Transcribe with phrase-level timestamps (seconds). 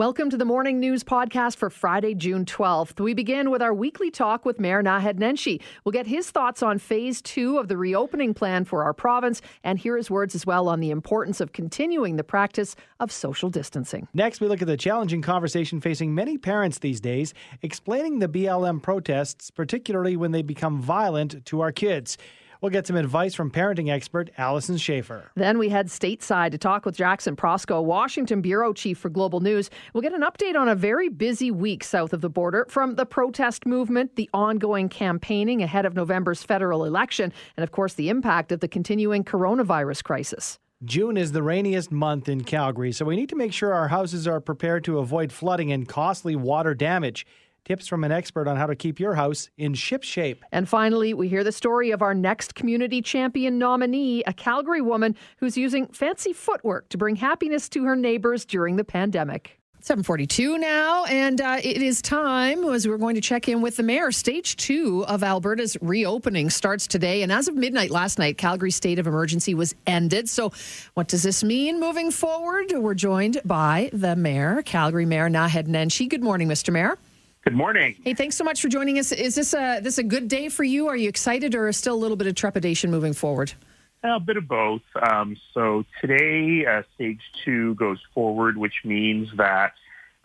[0.00, 2.98] Welcome to the Morning News Podcast for Friday, June 12th.
[3.00, 5.60] We begin with our weekly talk with Mayor Naheed Nenshi.
[5.84, 9.78] We'll get his thoughts on phase two of the reopening plan for our province and
[9.78, 14.08] hear his words as well on the importance of continuing the practice of social distancing.
[14.14, 18.82] Next, we look at the challenging conversation facing many parents these days, explaining the BLM
[18.82, 22.16] protests, particularly when they become violent to our kids.
[22.60, 25.28] We'll get some advice from parenting expert Alyson Schafer.
[25.34, 29.70] Then we head stateside to talk with Jackson Proskow, Washington Bureau Chief for Global News.
[29.94, 33.06] We'll get an update on a very busy week south of the border from the
[33.06, 38.52] protest movement, the ongoing campaigning ahead of November's federal election, and of course, the impact
[38.52, 40.58] of the continuing coronavirus crisis.
[40.84, 44.26] June is the rainiest month in Calgary, so we need to make sure our houses
[44.26, 47.26] are prepared to avoid flooding and costly water damage.
[47.64, 50.44] Tips from an expert on how to keep your house in ship shape.
[50.52, 55.14] And finally, we hear the story of our next community champion nominee, a Calgary woman
[55.38, 59.60] who's using fancy footwork to bring happiness to her neighbors during the pandemic.
[59.82, 63.82] 742 now, and uh, it is time as we're going to check in with the
[63.82, 64.12] mayor.
[64.12, 68.98] Stage two of Alberta's reopening starts today, and as of midnight last night, Calgary's state
[68.98, 70.28] of emergency was ended.
[70.28, 70.52] So,
[70.94, 72.72] what does this mean moving forward?
[72.74, 76.08] We're joined by the mayor, Calgary Mayor Naheed Nenshi.
[76.10, 76.70] Good morning, Mr.
[76.70, 76.98] Mayor.
[77.42, 77.96] Good morning.
[78.04, 79.12] Hey, thanks so much for joining us.
[79.12, 80.88] Is this a this a good day for you?
[80.88, 83.54] Are you excited, or is still a little bit of trepidation moving forward?
[84.02, 84.82] A bit of both.
[85.10, 89.72] Um, so today, uh, stage two goes forward, which means that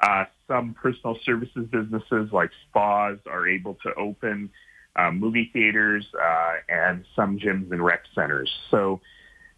[0.02, 4.50] uh, some personal services businesses like spas are able to open,
[4.98, 8.54] uh, movie theaters, uh, and some gyms and rec centers.
[8.72, 9.00] So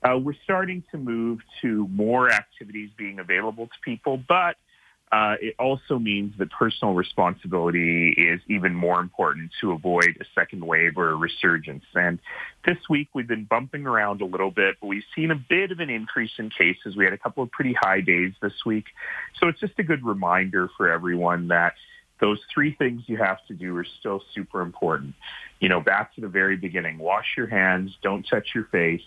[0.03, 4.57] uh, we're starting to move to more activities being available to people, but
[5.11, 10.65] uh, it also means that personal responsibility is even more important to avoid a second
[10.65, 11.85] wave or a resurgence.
[11.95, 12.19] And
[12.65, 15.79] this week we've been bumping around a little bit, but we've seen a bit of
[15.79, 16.97] an increase in cases.
[16.97, 18.85] We had a couple of pretty high days this week.
[19.39, 21.75] So it's just a good reminder for everyone that
[22.19, 25.15] those three things you have to do are still super important.
[25.61, 29.01] You know, back to the very beginning, wash your hands, don't touch your face.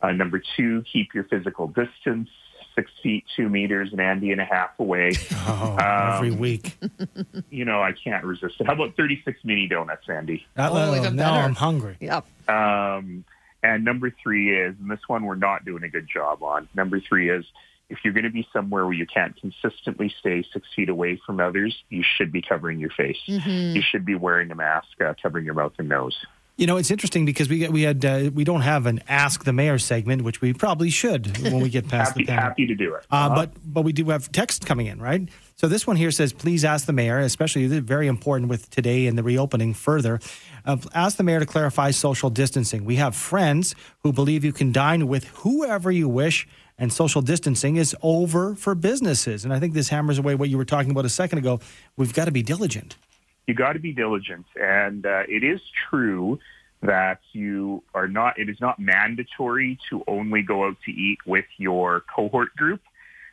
[0.00, 2.28] Uh, number two, keep your physical distance
[2.74, 5.12] six feet two meters and Andy and a half away.
[5.46, 6.76] Oh, um, every week.
[7.50, 8.66] You know, I can't resist it.
[8.66, 10.44] How about 36 mini donuts, Andy?
[10.56, 11.44] Uh, oh, even now better.
[11.44, 11.96] I'm hungry.
[12.00, 12.26] Yep.
[12.48, 13.24] Um,
[13.62, 16.68] and number three is, and this one we're not doing a good job on.
[16.74, 17.44] Number three is,
[17.88, 21.38] if you're going to be somewhere where you can't consistently stay six feet away from
[21.40, 23.18] others, you should be covering your face.
[23.28, 23.76] Mm-hmm.
[23.76, 26.16] You should be wearing a mask, uh, covering your mouth and nose.
[26.56, 29.42] You know, it's interesting because we get, we had uh, we don't have an Ask
[29.42, 32.42] the Mayor segment, which we probably should when we get past happy, the panel.
[32.44, 33.04] Happy to do it.
[33.10, 33.34] Uh, uh-huh.
[33.34, 35.28] But but we do have text coming in, right?
[35.56, 39.18] So this one here says, please ask the mayor, especially very important with today and
[39.18, 40.20] the reopening further.
[40.64, 42.84] Uh, ask the mayor to clarify social distancing.
[42.84, 46.46] We have friends who believe you can dine with whoever you wish,
[46.78, 49.44] and social distancing is over for businesses.
[49.44, 51.58] And I think this hammers away what you were talking about a second ago.
[51.96, 52.96] We've got to be diligent
[53.46, 54.46] you got to be diligent.
[54.56, 56.38] And uh, it is true
[56.82, 61.46] that you are not, it is not mandatory to only go out to eat with
[61.56, 62.80] your cohort group.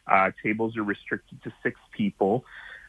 [0.07, 2.45] Uh, tables are restricted to six people.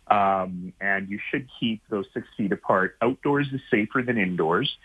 [0.08, 2.96] Um, and you should keep those six feet apart.
[3.00, 4.76] Outdoors is safer than indoors.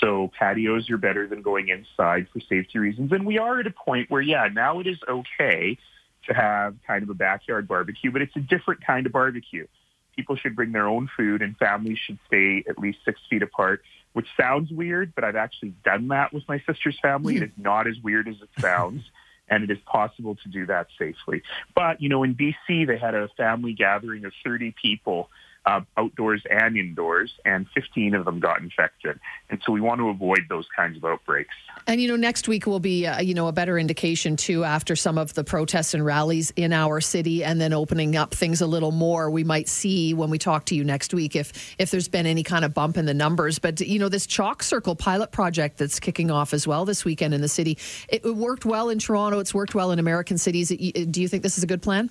[0.00, 3.12] So patios are better than going inside for safety reasons.
[3.12, 5.78] And we are at a point where, yeah, now it is okay
[6.26, 9.66] to have kind of a backyard barbecue, but it's a different kind of barbecue
[10.14, 13.82] people should bring their own food and families should stay at least six feet apart,
[14.12, 17.36] which sounds weird, but I've actually done that with my sister's family.
[17.36, 17.42] Hmm.
[17.44, 19.02] It is not as weird as it sounds.
[19.48, 21.42] and it is possible to do that safely.
[21.74, 25.28] But, you know, in BC, they had a family gathering of 30 people
[25.64, 29.18] uh, outdoors and indoors, and 15 of them got infected.
[29.48, 31.54] And so we want to avoid those kinds of outbreaks.
[31.86, 34.96] And you know, next week will be uh, you know a better indication too after
[34.96, 38.66] some of the protests and rallies in our city, and then opening up things a
[38.66, 39.30] little more.
[39.30, 42.42] We might see when we talk to you next week if if there's been any
[42.42, 43.58] kind of bump in the numbers.
[43.58, 47.34] But you know, this chalk circle pilot project that's kicking off as well this weekend
[47.34, 47.78] in the city,
[48.08, 49.38] it, it worked well in Toronto.
[49.38, 50.68] It's worked well in American cities.
[50.68, 52.10] Do you think this is a good plan?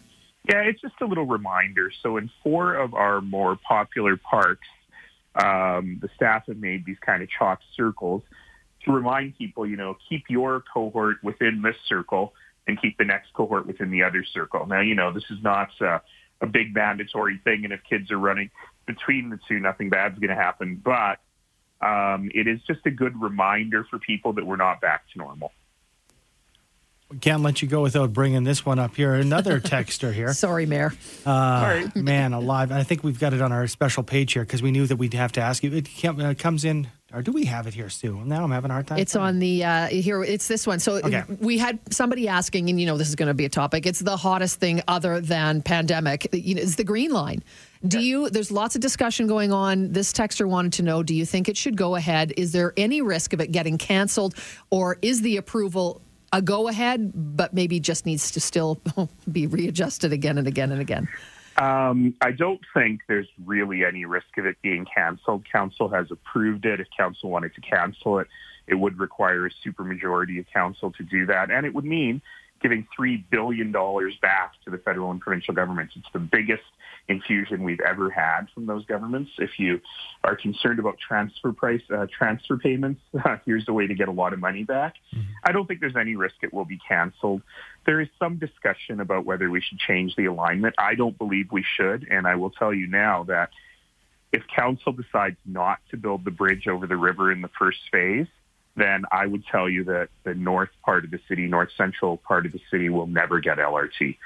[0.49, 1.91] Yeah, it's just a little reminder.
[2.01, 4.67] So in four of our more popular parks,
[5.35, 8.23] um, the staff have made these kind of chalk circles
[8.85, 12.33] to remind people, you know, keep your cohort within this circle
[12.67, 14.65] and keep the next cohort within the other circle.
[14.65, 15.99] Now, you know, this is not uh,
[16.41, 18.49] a big mandatory thing, and if kids are running
[18.87, 20.81] between the two, nothing bad's going to happen.
[20.83, 21.19] But
[21.85, 25.51] um, it is just a good reminder for people that we're not back to normal
[27.19, 29.13] can't let you go without bringing this one up here.
[29.15, 30.33] Another texter here.
[30.33, 30.93] Sorry, Mayor.
[31.25, 32.71] Uh, man alive.
[32.71, 35.13] I think we've got it on our special page here because we knew that we'd
[35.13, 35.73] have to ask you.
[35.73, 38.23] It uh, comes in Or do we have it here, Sue?
[38.23, 38.99] Now I'm having a hard time.
[38.99, 40.23] It's on the uh, here.
[40.23, 40.79] It's this one.
[40.79, 41.23] So okay.
[41.39, 43.85] we had somebody asking, and you know this is going to be a topic.
[43.85, 46.27] It's the hottest thing other than pandemic.
[46.31, 47.43] You know, it's the green line.
[47.85, 48.29] Do you?
[48.29, 49.91] There's lots of discussion going on.
[49.91, 52.33] This texter wanted to know: Do you think it should go ahead?
[52.37, 54.35] Is there any risk of it getting canceled,
[54.69, 56.01] or is the approval
[56.33, 58.81] a go ahead, but maybe just needs to still
[59.31, 61.07] be readjusted again and again and again?
[61.57, 65.45] Um, I don't think there's really any risk of it being canceled.
[65.51, 66.79] Council has approved it.
[66.79, 68.27] If council wanted to cancel it,
[68.67, 72.21] it would require a supermajority of council to do that, and it would mean
[72.61, 73.71] giving $3 billion
[74.21, 75.93] back to the federal and provincial governments.
[75.95, 76.63] It's the biggest
[77.07, 79.31] infusion we've ever had from those governments.
[79.37, 79.81] If you
[80.23, 83.01] are concerned about transfer price, uh, transfer payments,
[83.45, 84.95] here's a way to get a lot of money back.
[85.13, 85.31] Mm-hmm.
[85.43, 87.41] I don't think there's any risk it will be canceled.
[87.85, 90.75] There is some discussion about whether we should change the alignment.
[90.77, 93.49] I don't believe we should, and I will tell you now that
[94.31, 98.27] if council decides not to build the bridge over the river in the first phase,
[98.75, 102.45] then I would tell you that the north part of the city, north central part
[102.45, 104.17] of the city will never get LRT.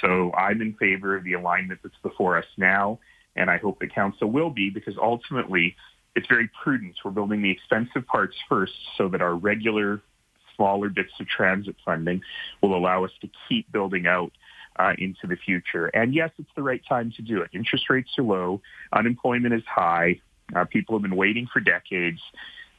[0.00, 2.98] So I'm in favor of the alignment that's before us now,
[3.36, 5.76] and I hope the council will be because ultimately
[6.16, 6.94] it's very prudent.
[7.04, 10.02] We're building the expensive parts first so that our regular
[10.56, 12.22] smaller bits of transit funding
[12.62, 14.32] will allow us to keep building out
[14.78, 15.86] uh, into the future.
[15.86, 17.50] And yes, it's the right time to do it.
[17.52, 18.60] Interest rates are low,
[18.92, 20.20] unemployment is high,
[20.54, 22.20] uh, people have been waiting for decades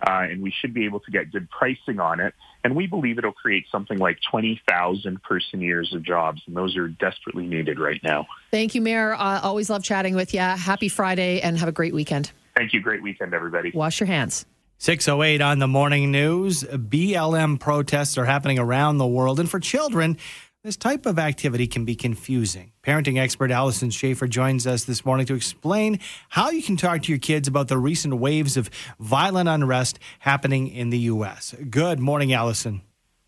[0.05, 2.33] uh, and we should be able to get good pricing on it.
[2.63, 6.88] And we believe it'll create something like 20,000 person years of jobs, and those are
[6.88, 8.27] desperately needed right now.
[8.51, 9.13] Thank you, Mayor.
[9.13, 10.39] Uh, always love chatting with you.
[10.39, 12.31] Happy Friday and have a great weekend.
[12.55, 12.81] Thank you.
[12.81, 13.71] Great weekend, everybody.
[13.73, 14.45] Wash your hands.
[14.77, 16.63] 608 on the morning news.
[16.63, 19.39] BLM protests are happening around the world.
[19.39, 20.17] And for children,
[20.63, 22.71] this type of activity can be confusing.
[22.83, 26.00] Parenting expert Alyson Schafer joins us this morning to explain
[26.30, 30.69] how you can talk to your kids about the recent waves of violent unrest happening
[30.69, 31.54] in the U.S.
[31.69, 32.81] Good morning, Alyson.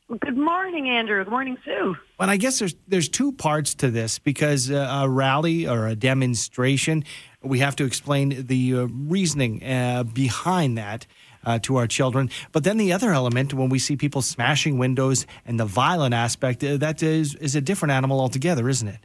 [0.08, 1.22] Good morning, Andrew.
[1.26, 1.96] Good morning, Sue.
[2.18, 5.96] Well, I guess there's there's two parts to this because uh, a rally or a
[5.96, 7.04] demonstration,
[7.42, 11.06] we have to explain the uh, reasoning uh, behind that
[11.46, 12.30] uh, to our children.
[12.52, 16.64] But then the other element, when we see people smashing windows and the violent aspect,
[16.64, 19.00] uh, that is, is a different animal altogether, isn't it?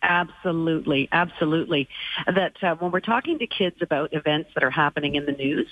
[0.00, 1.88] Absolutely, absolutely.
[2.26, 5.66] That uh, when we're talking to kids about events that are happening in the news,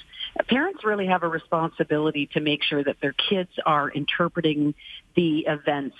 [0.49, 4.75] parents really have a responsibility to make sure that their kids are interpreting
[5.15, 5.97] the events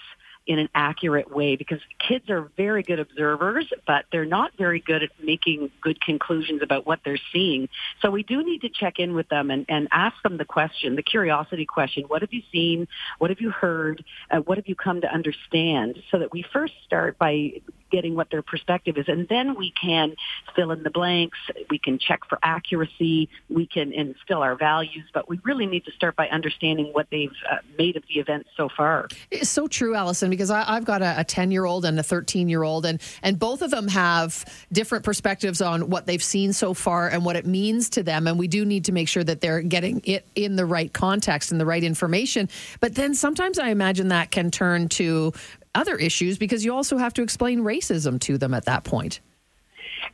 [0.47, 5.03] in an accurate way because kids are very good observers, but they're not very good
[5.03, 7.69] at making good conclusions about what they're seeing.
[8.01, 10.97] So we do need to check in with them and, and ask them the question,
[10.97, 12.05] the curiosity question.
[12.05, 12.87] What have you seen?
[13.19, 14.05] What have you heard?
[14.31, 16.03] Uh, what have you come to understand?
[16.11, 17.61] So that we first start by
[17.91, 19.09] getting what their perspective is.
[19.09, 20.15] And then we can
[20.55, 21.39] fill in the blanks.
[21.71, 23.29] We can check for accuracy.
[23.49, 25.05] We can instill our values.
[25.13, 28.47] But we really need to start by understanding what they've uh, made of the event
[28.57, 29.09] so far.
[29.31, 32.49] It's so true, Alyson, because I, have got a 10 year old and a 13
[32.49, 36.75] year old, and, and both of them have different perspectives on what they've seen so
[36.75, 38.27] far and what it means to them.
[38.27, 41.51] And we do need to make sure that they're getting it in the right context
[41.51, 42.49] and the right information.
[42.81, 45.33] But then sometimes I imagine that can turn to
[45.77, 49.21] other issues because you also have to explain racism to them at that point.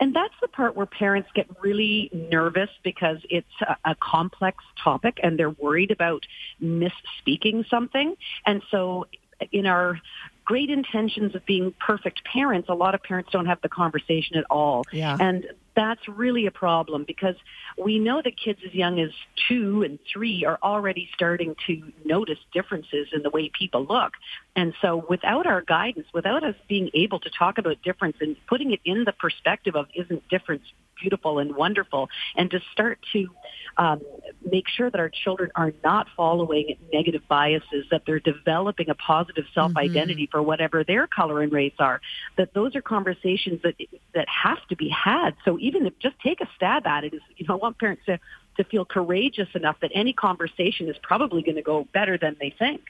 [0.01, 5.19] And that's the part where parents get really nervous because it's a, a, complex topic
[5.23, 6.25] and they're worried about
[6.63, 8.17] misspeaking something.
[8.47, 9.07] And so
[9.51, 10.01] in our
[10.45, 14.45] great intentions of being perfect parents, a lot of parents don't have the conversation at
[14.51, 14.85] all.
[14.93, 15.17] Yeah.
[15.21, 17.37] And that's really a problem because
[17.83, 19.11] we know that kids as young as
[19.49, 24.13] two and three are already starting to notice differences in the way people look.
[24.55, 28.73] And so without our guidance, without us being able to talk about difference and putting
[28.73, 30.63] it in the perspective of isn't difference
[31.01, 33.29] beautiful and wonderful and to start to
[33.77, 34.01] um,
[34.45, 39.45] make sure that our children are not following negative biases, that they're developing a positive
[39.55, 40.31] self-identity mm-hmm.
[40.31, 42.01] for whatever their color and race are,
[42.37, 43.75] that those are conversations that
[44.15, 45.35] that have to be had.
[45.45, 48.03] So even if just take a stab at it is, you know, I want parents
[48.07, 48.19] to,
[48.57, 52.51] to feel courageous enough that any conversation is probably going to go better than they
[52.51, 52.83] think.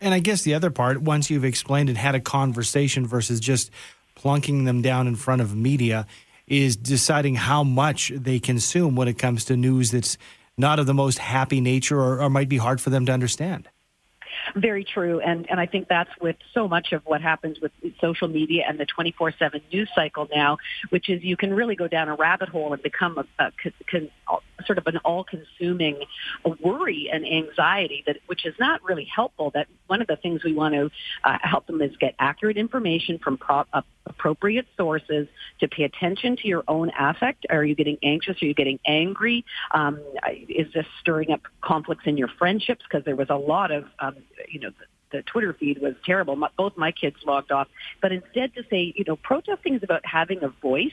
[0.00, 3.70] And I guess the other part, once you've explained and had a conversation versus just
[4.14, 6.06] plunking them down in front of media,
[6.48, 10.18] is deciding how much they consume when it comes to news that's
[10.56, 13.68] not of the most happy nature or, or might be hard for them to understand.
[14.54, 15.20] Very true.
[15.20, 18.78] And, and I think that's with so much of what happens with social media and
[18.78, 20.58] the 24-7 news cycle now,
[20.90, 23.52] which is you can really go down a rabbit hole and become a, a
[23.90, 24.10] con,
[24.66, 26.02] sort of an all-consuming
[26.60, 29.50] worry and anxiety that, which is not really helpful.
[29.54, 30.90] That one of the things we want to
[31.24, 35.28] uh, help them is get accurate information from pro, uh, appropriate sources
[35.60, 37.46] to pay attention to your own affect.
[37.50, 38.40] Are you getting anxious?
[38.42, 39.44] Are you getting angry?
[39.72, 40.00] Um,
[40.48, 42.84] is this stirring up conflicts in your friendships?
[42.88, 44.16] Because there was a lot of, um,
[44.48, 44.70] you know,
[45.10, 46.36] the Twitter feed was terrible.
[46.56, 47.68] Both my kids logged off.
[48.00, 50.92] But instead to say, you know, protesting is about having a voice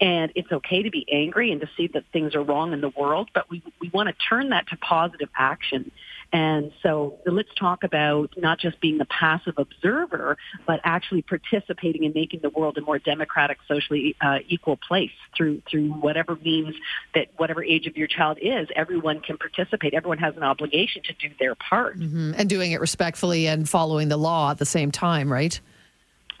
[0.00, 2.90] and it's okay to be angry and to see that things are wrong in the
[2.90, 5.90] world, but we, we want to turn that to positive action.
[6.34, 10.36] And so let's talk about not just being the passive observer,
[10.66, 15.62] but actually participating in making the world a more democratic, socially uh, equal place through
[15.70, 16.74] through whatever means
[17.14, 19.94] that whatever age of your child is, everyone can participate.
[19.94, 22.32] Everyone has an obligation to do their part, mm-hmm.
[22.36, 25.60] and doing it respectfully and following the law at the same time, right?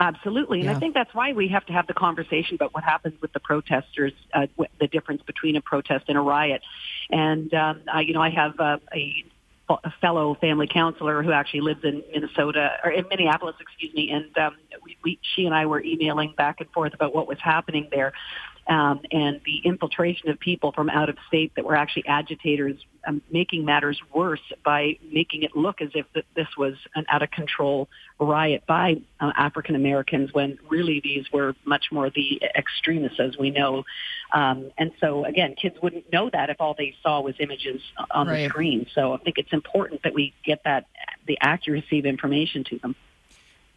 [0.00, 0.58] Absolutely.
[0.58, 0.76] And yeah.
[0.76, 3.38] I think that's why we have to have the conversation about what happens with the
[3.38, 4.48] protesters, uh,
[4.80, 6.62] the difference between a protest and a riot.
[7.10, 9.24] And, um, I, you know, I have uh, a a
[10.00, 14.56] fellow family counselor who actually lives in Minnesota or in Minneapolis, excuse me, and um,
[14.82, 18.12] we, we, she and I were emailing back and forth about what was happening there
[18.66, 23.20] um, and the infiltration of people from out of state that were actually agitators, um,
[23.30, 27.30] making matters worse by making it look as if that this was an out of
[27.30, 33.36] control riot by uh, African Americans when really these were much more the extremists, as
[33.36, 33.84] we know.
[34.32, 38.28] Um, and so again, kids wouldn't know that if all they saw was images on
[38.28, 38.44] right.
[38.44, 38.86] the screen.
[38.94, 40.86] So I think it's important that we get that
[41.26, 42.96] the accuracy of information to them.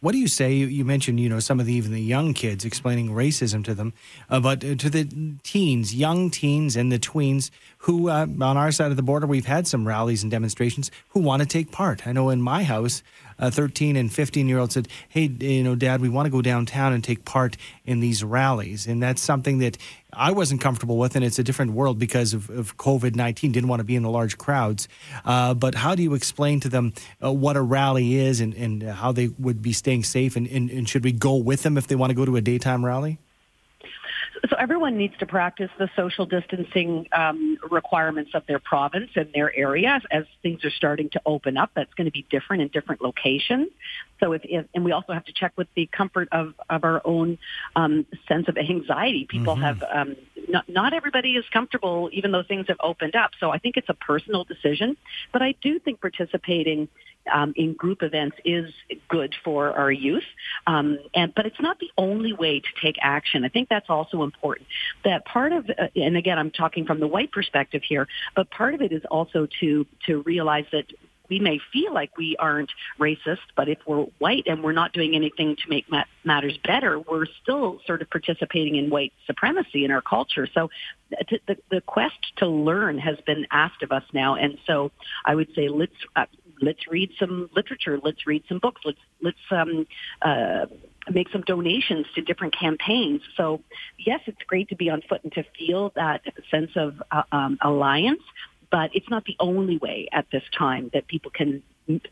[0.00, 0.54] What do you say?
[0.54, 3.92] You mentioned, you know, some of the even the young kids explaining racism to them,
[4.30, 5.08] uh, but uh, to the
[5.42, 9.46] teens, young teens, and the tweens who, uh, on our side of the border, we've
[9.46, 12.06] had some rallies and demonstrations who want to take part.
[12.06, 13.02] I know in my house,
[13.38, 16.42] a 13 and 15 year old said, Hey, you know, dad, we want to go
[16.42, 18.86] downtown and take part in these rallies.
[18.86, 19.78] And that's something that
[20.12, 21.16] I wasn't comfortable with.
[21.16, 24.02] And it's a different world because of, of COVID 19, didn't want to be in
[24.02, 24.88] the large crowds.
[25.24, 26.92] Uh, but how do you explain to them
[27.22, 30.36] uh, what a rally is and, and how they would be staying safe?
[30.36, 32.40] And, and, and should we go with them if they want to go to a
[32.40, 33.18] daytime rally?
[34.48, 39.54] So everyone needs to practice the social distancing um, requirements of their province and their
[39.56, 41.70] area as things are starting to open up.
[41.74, 43.68] That's going to be different in different locations.
[44.20, 47.00] So if, if and we also have to check with the comfort of, of our
[47.04, 47.38] own
[47.76, 49.26] um, sense of anxiety.
[49.28, 49.64] People mm-hmm.
[49.64, 50.16] have um,
[50.48, 53.30] not, not everybody is comfortable, even though things have opened up.
[53.38, 54.96] So I think it's a personal decision.
[55.32, 56.88] But I do think participating
[57.32, 58.72] um, in group events is
[59.08, 60.24] good for our youth.
[60.66, 63.44] Um, and but it's not the only way to take action.
[63.44, 64.68] I think that's also important.
[65.04, 68.74] That part of, uh, and again, I'm talking from the white perspective here, but part
[68.74, 70.86] of it is also to to realize that
[71.28, 75.14] we may feel like we aren't racist, but if we're white and we're not doing
[75.14, 75.86] anything to make
[76.24, 80.48] matters better, we're still sort of participating in white supremacy in our culture.
[80.52, 80.70] So
[81.10, 84.36] the, the, the quest to learn has been asked of us now.
[84.36, 84.90] And so
[85.24, 86.26] I would say let's, uh,
[86.60, 87.98] let's read some literature.
[88.02, 88.82] Let's read some books.
[88.84, 89.86] Let's, let's, um,
[90.22, 90.66] uh,
[91.10, 93.22] make some donations to different campaigns.
[93.36, 93.62] So
[93.98, 97.58] yes, it's great to be on foot and to feel that sense of uh, um,
[97.62, 98.22] alliance,
[98.70, 101.62] but it's not the only way at this time that people can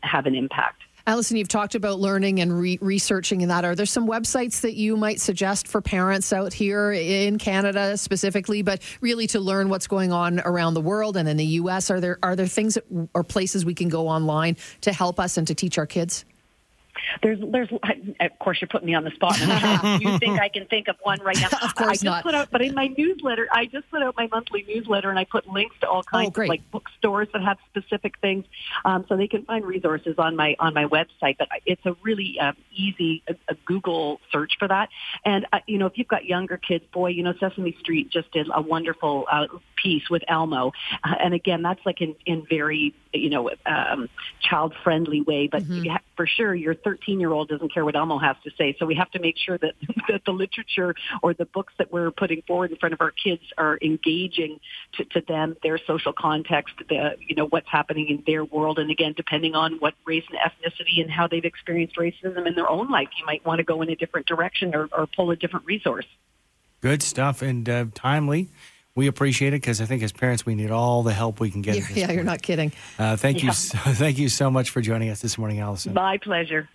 [0.01, 0.83] have an impact.
[1.07, 3.63] Alyson, you've talked about learning and re- researching and that.
[3.63, 8.61] Are there some websites that you might suggest for parents out here in Canada specifically,
[8.61, 11.89] but really to learn what's going on around the world and in the U.S.?
[11.89, 12.83] Are there are there things that,
[13.13, 16.25] or places we can go online to help us and to teach our kids?
[17.21, 19.39] There's, there's, of course, you're putting me on the spot.
[20.01, 21.47] You think I can think of one right now?
[21.61, 22.23] of course I just not.
[22.23, 25.23] Put out, but in my newsletter, I just put out my monthly newsletter, and I
[25.23, 28.45] put links to all kinds oh, of like bookstores that have specific things,
[28.85, 31.37] um, so they can find resources on my on my website.
[31.37, 34.89] But it's a really uh, easy a, a Google search for that.
[35.25, 38.31] And uh, you know, if you've got younger kids, boy, you know, Sesame Street just
[38.31, 39.47] did a wonderful uh,
[39.81, 40.71] piece with Elmo,
[41.03, 44.09] uh, and again, that's like in in very you know um,
[44.39, 45.47] child friendly way.
[45.47, 45.89] But mm-hmm.
[45.89, 48.75] ha- for sure, your 13 year old doesn't care what Elmo has to say.
[48.79, 49.73] So we have to make sure that
[50.07, 53.41] that the literature or the books that we're putting forward in front of our kids
[53.57, 54.59] are engaging
[54.93, 58.91] to, to them, their social context, the you know what's happening in their world, and
[58.91, 62.89] again, depending on what race and ethnicity and how they've experienced racism in their own
[62.89, 65.65] life, you might want to go in a different direction or, or pull a different
[65.65, 66.05] resource.
[66.81, 68.49] Good stuff and uh, timely
[68.97, 71.61] we appreciate it because I think as parents we need all the help we can
[71.61, 71.75] get.
[71.75, 72.73] Yeah, yeah you're not kidding.
[72.97, 73.45] Uh, thank yeah.
[73.45, 75.93] you, so, thank you so much for joining us this morning, Alyson.
[75.93, 76.67] My pleasure.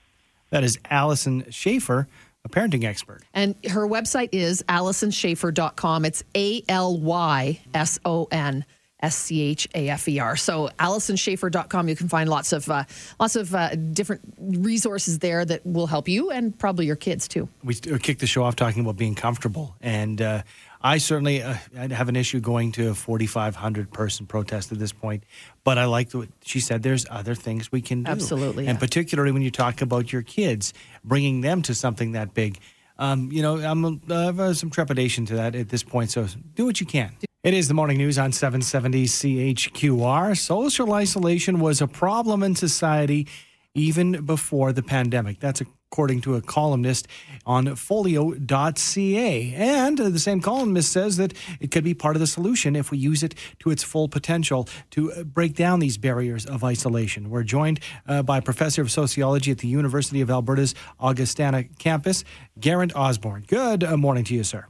[0.51, 2.07] That is Alyson Schafer,
[2.45, 6.05] a parenting expert, and her website is AlysonSchafer.com.
[6.05, 8.65] It's A L Y S O N.
[9.03, 10.37] S C H A F E R.
[10.37, 11.89] So AlysonSchafer.com.
[11.89, 12.85] You can find lots of uh,
[13.19, 17.49] lots of uh, different resources there that will help you and probably your kids too.
[17.65, 20.43] We kicked the show off talking about being comfortable, and uh,
[20.83, 25.25] I certainly uh, have an issue going to a 4,500 person protest at this point,
[25.65, 26.83] but I like what she said.
[26.83, 28.11] There's other things we can do.
[28.11, 28.67] Absolutely.
[28.67, 28.81] And yeah.
[28.81, 30.75] particularly when you talk about your kids,
[31.05, 32.59] bringing them to something that big.
[32.99, 36.11] Um, you know, I'm, I have uh, some trepidation to that at this point.
[36.11, 37.17] So do what you can.
[37.43, 40.39] It is the morning news on 770 CHQR.
[40.39, 43.27] Social isolation was a problem in society
[43.75, 45.41] even before the pandemic.
[45.41, 45.61] That's
[45.93, 47.07] according to a columnist
[47.45, 49.55] on folio.ca.
[49.55, 52.97] And the same columnist says that it could be part of the solution if we
[52.97, 57.29] use it to its full potential to uh, break down these barriers of isolation.
[57.29, 62.25] We're joined uh, by Professor of Sociology at the University of Alberta's Augustana campus,
[62.59, 63.45] Geraint Osborne.
[63.47, 64.65] Good uh, morning to you, sir.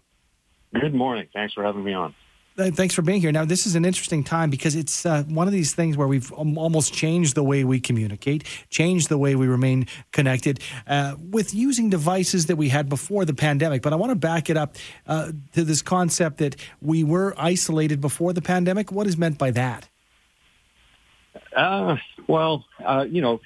[0.74, 1.28] Good morning.
[1.32, 2.16] Thanks for having me on.
[2.54, 3.32] Thanks for being here.
[3.32, 6.30] Now, this is an interesting time because it's uh, one of these things where we've
[6.32, 11.88] almost changed the way we communicate, changed the way we remain connected uh, with using
[11.88, 13.80] devices that we had before the pandemic.
[13.80, 18.02] But I want to back it up uh, to this concept that we were isolated
[18.02, 18.92] before the pandemic.
[18.92, 19.88] What is meant by that?
[21.56, 23.40] Uh, well, uh, you know,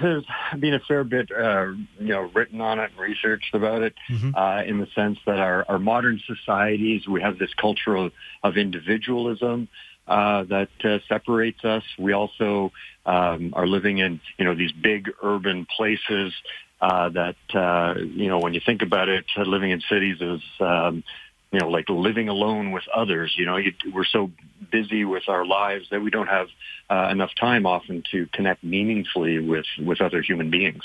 [0.00, 0.24] there's
[0.58, 1.66] been a fair bit, uh,
[1.98, 4.34] you know, written on it and researched about it, mm-hmm.
[4.34, 8.56] uh, in the sense that our, our modern societies, we have this culture of, of
[8.56, 9.68] individualism
[10.06, 11.84] uh, that uh, separates us.
[11.98, 12.72] We also
[13.06, 16.32] um, are living in, you know, these big urban places
[16.80, 21.04] uh, that, uh, you know, when you think about it, living in cities is um,
[21.52, 23.34] you know, like living alone with others.
[23.36, 24.30] You know, you, we're so
[24.70, 26.48] busy with our lives that we don't have
[26.88, 30.82] uh, enough time often to connect meaningfully with with other human beings.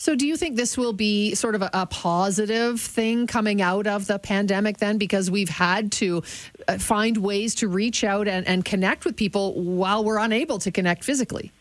[0.00, 3.86] So, do you think this will be sort of a, a, positive thing coming out
[3.86, 4.96] of the pandemic then?
[4.96, 6.22] Because we've had to
[6.66, 10.70] uh, find ways to reach out and, and connect with people while we're unable to
[10.70, 11.52] connect physically.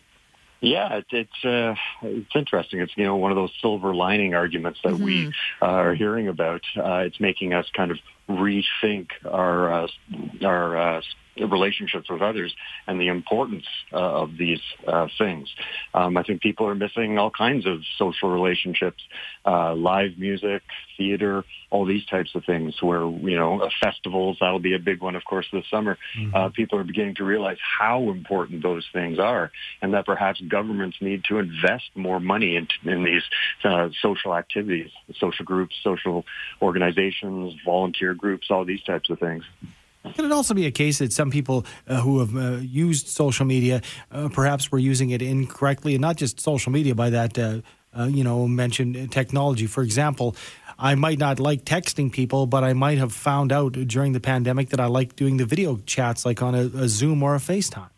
[0.62, 2.82] Yeah, it, it's uh, it's interesting.
[2.82, 5.04] It's you know one of those silver lining arguments that mm-hmm.
[5.04, 6.62] we uh, are hearing about.
[6.76, 7.98] Uh, it's making us kind of
[8.30, 9.88] rethink our uh,
[10.44, 11.02] our uh,
[11.40, 12.54] relationships with others
[12.88, 15.50] and the importance uh, of these uh, things.
[15.94, 19.02] Um, I think people are missing all kinds of social relationships,
[19.46, 20.62] uh, live music,
[20.98, 25.02] theater, all these types of things where, you know, uh, festivals, that'll be a big
[25.02, 25.98] one, of course, this summer.
[26.18, 26.36] Mm-hmm.
[26.36, 30.98] Uh, people are beginning to realize how important those things are and that perhaps governments
[31.02, 33.24] need to invest more money in, in these
[33.64, 36.26] uh, social activities, social groups, social
[36.62, 39.44] organizations, volunteer groups, all these types of things.
[40.04, 43.46] Can it also be a case that some people uh, who have uh, used social
[43.46, 47.62] media uh, perhaps were using it incorrectly, and not just social media by that, uh,
[47.98, 49.68] uh, you know, mentioned technology?
[49.68, 50.36] For example,
[50.78, 54.70] I might not like texting people, but I might have found out during the pandemic
[54.70, 57.90] that I like doing the video chats like on a, a Zoom or a FaceTime.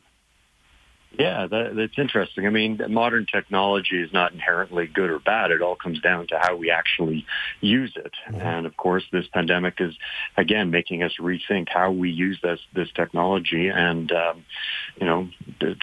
[1.20, 2.48] Yeah, that, that's interesting.
[2.48, 5.52] I mean, modern technology is not inherently good or bad.
[5.52, 7.26] It all comes down to how we actually
[7.60, 8.14] use it.
[8.30, 8.42] Mm-hmm.
[8.42, 9.94] And of course, this pandemic is
[10.38, 14.46] again making us rethink how we use this this technology, and um,
[15.00, 15.30] you know,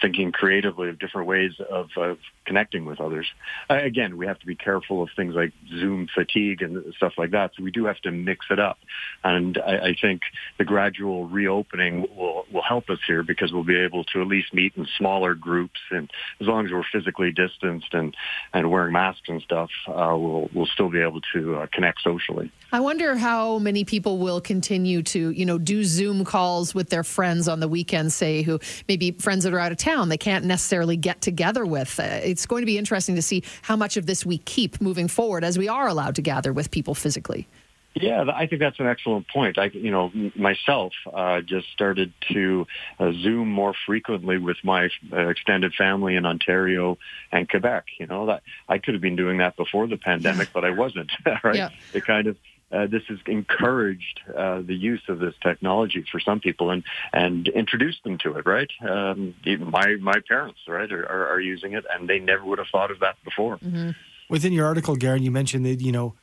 [0.01, 2.17] thinking creatively of different ways of, of
[2.49, 3.27] connecting with others.
[3.69, 7.29] Uh, again, we have to be careful of things like Zoom fatigue and stuff like
[7.29, 7.51] that.
[7.55, 8.79] So we do have to mix it up.
[9.23, 10.21] And I, I think
[10.57, 14.51] the gradual reopening will will help us here because we'll be able to at least
[14.51, 16.09] meet in smaller groups, and
[16.41, 18.15] as long as we're physically distanced and
[18.51, 22.51] and wearing masks and stuff, uh, we'll we'll still be able to uh, connect socially.
[22.71, 27.03] I wonder how many people will continue to you know do Zoom calls with their
[27.03, 30.45] friends on the weekend, say who maybe friends that are out of town they can't
[30.45, 31.99] necessarily get together with.
[31.99, 32.03] Uh,
[32.39, 35.43] it's going to be interesting to see how much of this we keep moving forward
[35.43, 37.47] as we are allowed to gather with people physically.
[37.95, 39.57] Yeah, I think that's an excellent point.
[39.57, 42.65] I, you know, myself uh, just started to
[42.99, 46.97] uh, Zoom more frequently with my uh, extended family in Ontario
[47.31, 47.85] and Quebec.
[47.99, 51.11] You know, that I could have been doing that before the pandemic, but I wasn't.
[51.43, 51.55] right?
[51.55, 51.69] Yeah.
[51.93, 52.37] It kind of
[52.71, 57.47] uh, this has encouraged uh, the use of this technology for some people and and
[57.49, 58.45] introduced them to it.
[58.45, 62.59] Right, um, my my parents right are, are, are, using it, and they never would
[62.59, 63.57] have thought of that before.
[63.57, 63.91] Mm-hmm.
[64.29, 66.13] Within your article, Garen, you mentioned that you know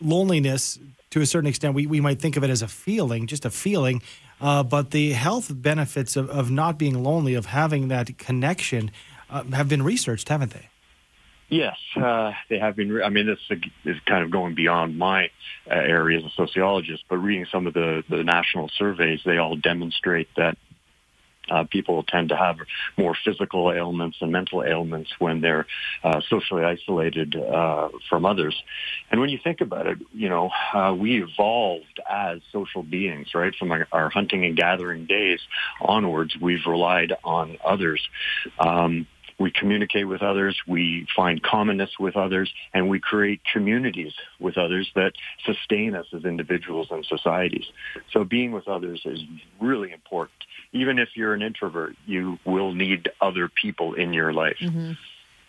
[0.00, 0.78] loneliness
[1.14, 3.50] to a certain extent, we, we might think of it as a feeling, just a
[3.50, 4.02] feeling.
[4.40, 8.90] Uh, but the health benefits of, of not being lonely, of having that connection,
[9.30, 10.68] uh, have been researched, haven't they?
[11.48, 13.02] Yes, uh, they have been.
[13.02, 15.30] I mean, this is kind of going beyond my
[15.70, 19.54] uh, area as a sociologist, but reading some of the, the national surveys, they all
[19.54, 20.56] demonstrate that
[21.50, 22.56] uh, people tend to have
[22.96, 25.66] more physical ailments and mental ailments when they're
[26.02, 28.54] uh, socially isolated uh, from others.
[29.10, 33.54] And when you think about it, you know, uh, we evolved as social beings, right?
[33.54, 35.40] From our, our, hunting and gathering days
[35.80, 38.00] onwards, we've relied on others.
[38.58, 39.06] Um,
[39.38, 44.90] we communicate with others, we find commonness with others, and we create communities with others
[44.94, 45.12] that
[45.44, 47.66] sustain us as individuals and societies.
[48.12, 49.20] So being with others is
[49.60, 50.44] really important
[50.74, 54.56] even if you're an introvert, you will need other people in your life.
[54.60, 54.92] Mm-hmm.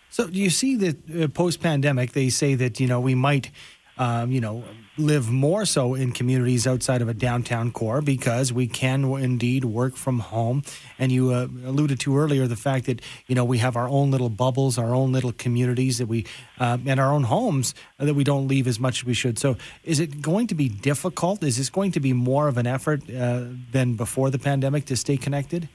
[0.09, 3.51] So, do you see that uh, post pandemic, they say that, you know, we might
[3.97, 4.63] um, you know,
[4.97, 9.95] live more so in communities outside of a downtown core because we can indeed work
[9.95, 10.63] from home.
[10.97, 14.11] And you uh, alluded to earlier the fact that you know we have our own
[14.11, 16.25] little bubbles, our own little communities that we
[16.59, 19.37] uh, and our own homes that we don't leave as much as we should.
[19.39, 21.43] So, is it going to be difficult?
[21.43, 24.97] Is this going to be more of an effort uh, than before the pandemic to
[24.97, 25.67] stay connected?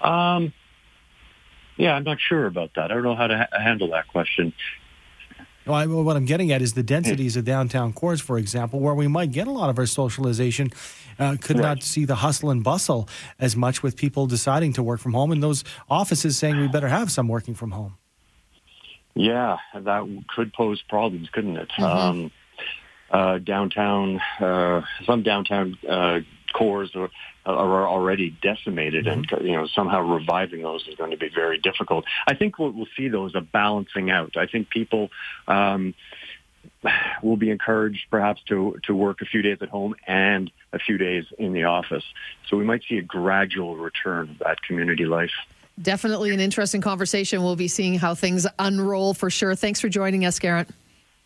[0.00, 0.52] Um,
[1.76, 2.90] yeah, I'm not sure about that.
[2.90, 4.52] I don't know how to ha- handle that question.
[5.66, 8.94] Well, I, what I'm getting at is the densities of downtown cores, for example, where
[8.94, 10.70] we might get a lot of our socialization,
[11.18, 11.62] uh, could right.
[11.62, 15.30] not see the hustle and bustle as much with people deciding to work from home
[15.30, 17.96] and those offices saying we better have some working from home.
[19.14, 21.68] Yeah, that could pose problems, couldn't it?
[21.78, 21.84] Mm-hmm.
[21.84, 22.30] Um,
[23.10, 26.20] uh, downtown, uh, some downtown uh,
[26.52, 27.10] cores are,
[27.46, 29.34] are already decimated, mm-hmm.
[29.34, 32.04] and you know somehow reviving those is going to be very difficult.
[32.26, 34.36] I think what we'll see though is a balancing out.
[34.36, 35.10] I think people.
[35.48, 35.94] Um,
[37.22, 40.98] will be encouraged perhaps to, to work a few days at home and a few
[40.98, 42.04] days in the office.
[42.48, 45.32] So we might see a gradual return of that community life.
[45.80, 47.42] Definitely an interesting conversation.
[47.42, 49.54] We'll be seeing how things unroll for sure.
[49.54, 50.68] Thanks for joining us, Garrett.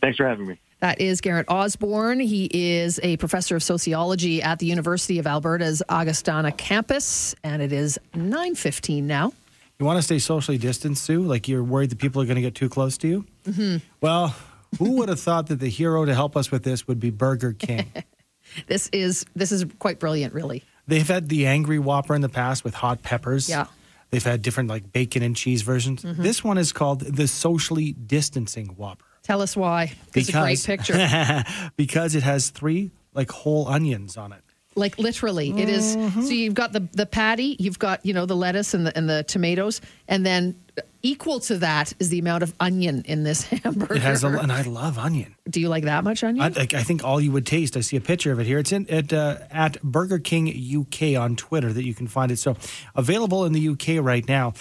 [0.01, 0.59] Thanks for having me.
[0.81, 2.21] That is Garrett Osborne.
[2.21, 7.73] He is a professor of sociology at the University of Alberta's Augustana campus, and it
[7.73, 9.33] is 9.15 now.
[9.79, 11.23] You want to stay socially distanced, Sue?
[11.23, 13.25] Like you're worried that people are going to get too close to you?
[13.45, 13.77] Mm-hmm.
[14.01, 14.35] Well,
[14.79, 17.53] who would have thought that the hero to help us with this would be Burger
[17.53, 17.91] King?
[18.67, 20.63] this is this is quite brilliant, really.
[20.87, 23.49] They've had the Angry Whopper in the past with hot peppers.
[23.49, 23.67] Yeah.
[24.11, 26.03] They've had different like bacon and cheese versions.
[26.03, 26.23] Mm-hmm.
[26.23, 29.06] This one is called the socially distancing Whopper.
[29.27, 29.93] Tell us why.
[30.13, 31.45] Because, It's a great picture.
[31.77, 34.41] because it has three like whole onions on it.
[34.77, 35.97] Like literally, it is.
[35.97, 36.23] Mm-hmm.
[36.23, 39.09] So you've got the the patty, you've got you know the lettuce and the and
[39.09, 40.55] the tomatoes, and then
[41.03, 43.95] equal to that is the amount of onion in this hamburger.
[43.95, 45.35] It has, a, and I love onion.
[45.49, 46.45] Do you like that much onion?
[46.57, 47.77] I, I think all you would taste.
[47.77, 48.59] I see a picture of it here.
[48.59, 52.39] It's in at uh, at Burger King UK on Twitter that you can find it.
[52.39, 52.57] So
[52.95, 54.53] available in the UK right now.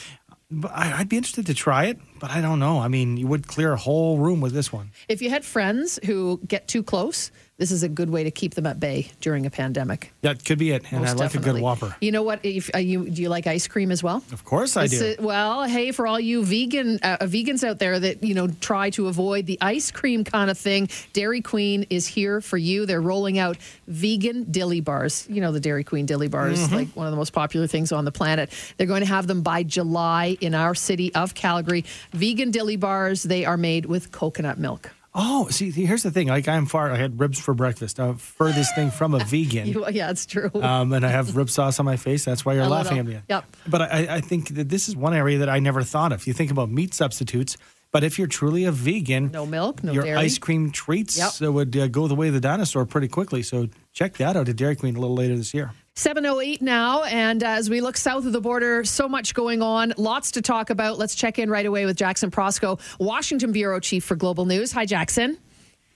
[0.72, 2.80] I'd be interested to try it, but I don't know.
[2.80, 4.92] I mean, you would clear a whole room with this one.
[5.08, 8.54] If you had friends who get too close, this is a good way to keep
[8.54, 10.12] them at bay during a pandemic.
[10.22, 10.84] That could be it.
[10.92, 11.52] And Most I like definitely.
[11.52, 11.96] a good Whopper.
[12.02, 12.42] You know what?
[12.44, 14.22] If, uh, you, do you like ice cream as well?
[14.34, 15.16] Of course I do.
[15.20, 19.08] well, hey, for all you vegan uh, vegans out there that you know try to
[19.08, 22.86] avoid the ice cream kind of thing, Dairy Queen is here for you.
[22.86, 25.26] They're rolling out vegan dilly bars.
[25.30, 26.76] You know the Dairy Queen dilly bars, mm-hmm.
[26.76, 28.52] like one of the most popular things on the planet.
[28.78, 31.86] They're going to have them by July in our city of Calgary.
[32.12, 33.24] Vegan dilly bars.
[33.24, 34.92] They are made with coconut milk.
[35.18, 36.28] Oh, see, here's the thing.
[36.28, 36.92] Like I'm far.
[36.92, 38.00] I had ribs for breakfast.
[38.02, 39.66] Uh, furthest thing from a vegan.
[39.66, 40.52] you, yeah, it's true.
[40.56, 42.26] Um, and I have rib sauce on my face.
[42.26, 43.14] That's why you're a laughing little.
[43.14, 43.24] at me.
[43.30, 43.56] Yep.
[43.68, 46.28] But I, I think that this is one area that I never thought of.
[46.28, 47.56] You think about meat substitutes,
[47.94, 50.18] but if you're truly a vegan, no milk, no your dairy.
[50.18, 51.50] ice cream treats yep.
[51.50, 53.42] would uh, go the way of the dinosaur pretty quickly.
[53.42, 55.72] So check that out at Dairy Queen a little later this year.
[55.98, 57.04] 708 now.
[57.04, 60.70] And as we look south of the border, so much going on, lots to talk
[60.70, 60.98] about.
[60.98, 64.74] Let's check in right away with Jackson Proskow, Washington Bureau Chief for Global News.
[64.74, 65.38] Hi, Jackson.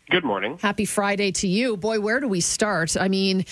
[0.10, 0.58] Good morning.
[0.60, 1.76] Happy Friday to you.
[1.76, 2.96] Boy, where do we start?
[2.98, 3.46] I mean,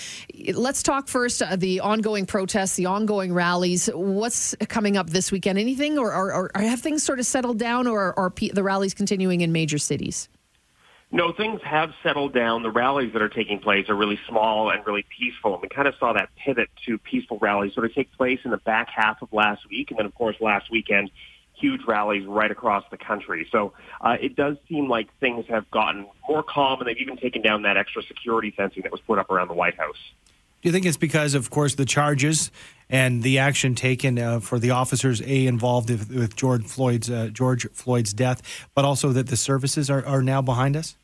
[0.54, 3.88] let's talk first uh, the ongoing protests, the ongoing rallies.
[3.94, 5.58] What's coming up this weekend?
[5.58, 9.42] Anything, or, or, or have things sort of settled down, or are the rallies continuing
[9.42, 10.28] in major cities?
[11.10, 12.62] No, things have settled down.
[12.62, 15.54] The rallies that are taking place are really small and really peaceful.
[15.54, 18.50] And we kind of saw that pivot to peaceful rallies sort of take place in
[18.50, 19.90] the back half of last week.
[19.90, 21.10] And then, of course, last weekend,
[21.54, 23.48] huge rallies right across the country.
[23.50, 27.40] So uh, it does seem like things have gotten more calm, and they've even taken
[27.40, 29.96] down that extra security fencing that was put up around the White House.
[30.60, 32.50] Do you think it's because, of course, the charges
[32.90, 37.70] and the action taken uh, for the officers a involved with George Floyd's uh, George
[37.72, 38.42] Floyd's death,
[38.74, 40.96] but also that the services are, are now behind us?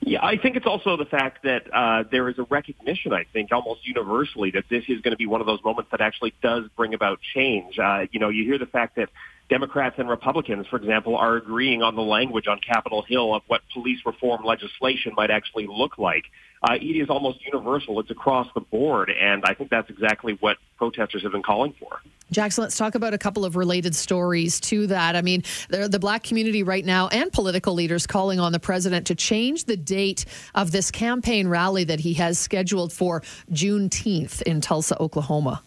[0.00, 3.50] Yeah, I think it's also the fact that uh, there is a recognition, I think,
[3.50, 6.68] almost universally, that this is going to be one of those moments that actually does
[6.76, 7.78] bring about change.
[7.78, 9.08] Uh, you know, you hear the fact that
[9.48, 13.60] Democrats and Republicans, for example, are agreeing on the language on Capitol Hill of what
[13.72, 16.24] police reform legislation might actually look like.
[16.62, 18.00] Uh, it is almost universal.
[18.00, 22.00] It's across the board, and I think that's exactly what protesters have been calling for.
[22.32, 25.14] Jackson, let's talk about a couple of related stories to that.
[25.14, 29.14] I mean, the black community right now and political leaders calling on the president to
[29.14, 33.20] change the date of this campaign rally that he has scheduled for
[33.52, 35.62] Juneteenth in Tulsa, Oklahoma.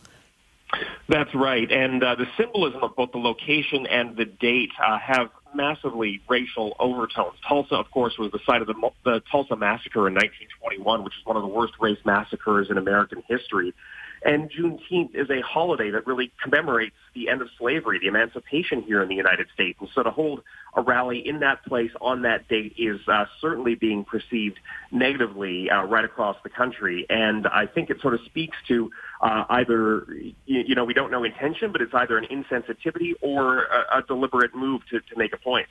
[1.07, 1.69] That's right.
[1.71, 6.75] And uh, the symbolism of both the location and the date uh, have massively racial
[6.79, 7.37] overtones.
[7.47, 11.25] Tulsa, of course, was the site of the, the Tulsa Massacre in 1921, which is
[11.25, 13.73] one of the worst race massacres in American history.
[14.23, 19.01] And Juneteenth is a holiday that really commemorates the end of slavery, the emancipation here
[19.01, 19.77] in the United States.
[19.79, 20.43] And so to hold
[20.75, 24.59] a rally in that place on that date is uh, certainly being perceived
[24.91, 27.05] negatively uh, right across the country.
[27.09, 31.11] And I think it sort of speaks to uh, either, you, you, know, we don't
[31.11, 35.33] know intention, but it's either an insensitivity or a, a deliberate move to, to make
[35.33, 35.67] a point.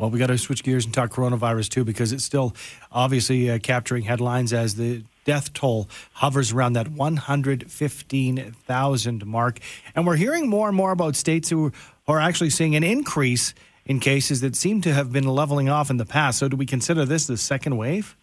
[0.00, 2.54] Well, we got to switch gears and talk coronavirus too, because it's still
[2.90, 9.58] obviously uh, capturing headlines as the death toll hovers around that 115,000 mark.
[9.94, 11.70] And we're hearing more and more about states who
[12.08, 13.52] are actually seeing an increase
[13.84, 16.38] in cases that seem to have been leveling off in the past.
[16.38, 18.16] So, do we consider this the second wave?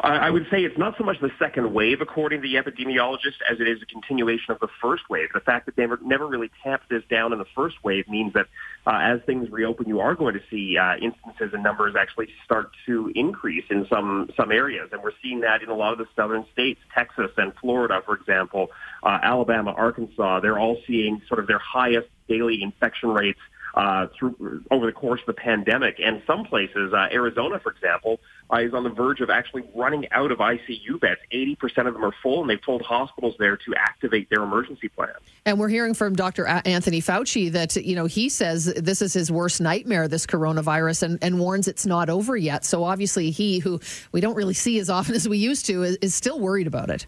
[0.00, 3.60] I would say it's not so much the second wave, according to the epidemiologist, as
[3.60, 5.28] it is a continuation of the first wave.
[5.32, 8.46] The fact that they never, really tamped this down in the first wave means that
[8.86, 12.70] uh, as things reopen, you are going to see uh, instances and numbers actually start
[12.86, 16.06] to increase in some some areas, and we're seeing that in a lot of the
[16.16, 18.68] southern states, Texas and Florida, for example,
[19.02, 20.40] uh, Alabama, Arkansas.
[20.40, 23.40] They're all seeing sort of their highest daily infection rates
[23.74, 26.00] uh, through over the course of the pandemic.
[26.02, 28.20] And some places, uh, Arizona, for example,
[28.52, 31.20] uh, is on the verge of actually running out of ICU beds.
[31.32, 35.16] 80% of them are full, and they've told hospitals there to activate their emergency plans.
[35.44, 36.46] And we're hearing from Dr.
[36.46, 41.18] Anthony Fauci that, you know, he says this is his worst nightmare, this coronavirus, and,
[41.22, 42.64] and warns it's not over yet.
[42.64, 43.80] So obviously, he, who
[44.12, 46.90] we don't really see as often as we used to, is, is still worried about
[46.90, 47.06] it.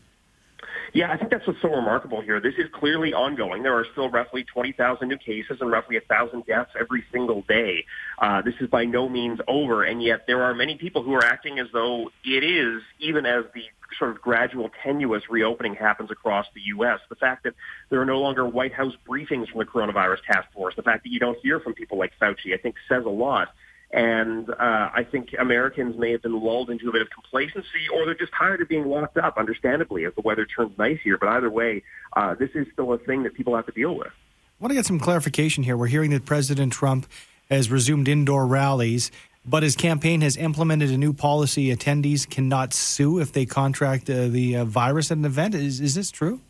[0.93, 2.41] Yeah, I think that's what's so remarkable here.
[2.41, 3.63] This is clearly ongoing.
[3.63, 7.85] There are still roughly 20,000 new cases and roughly 1,000 deaths every single day.
[8.19, 11.25] Uh, this is by no means over, and yet there are many people who are
[11.25, 13.63] acting as though it is, even as the
[13.99, 17.01] sort of gradual, tenuous reopening happens across the U.S.
[17.09, 17.55] The fact that
[17.91, 21.11] there are no longer White House briefings from the coronavirus task force, the fact that
[21.11, 23.49] you don't hear from people like Fauci, I think says a lot.
[23.97, 28.05] And uh, I think Americans may have been lulled into a bit of complacency, or
[28.05, 31.17] they're just tired of being locked up, understandably, as the weather turns nice here.
[31.17, 31.83] But either way,
[32.15, 34.09] uh, this is still a thing that people have to deal with.
[34.09, 35.79] I want to get some clarification here.
[35.79, 37.07] We're hearing that President Trump
[37.49, 39.11] has resumed indoor rallies,
[39.47, 44.29] but his campaign has implemented a new policy: attendees cannot sue if they contract uh,
[44.29, 45.55] the uh, virus at an event.
[45.55, 46.43] Is is this true?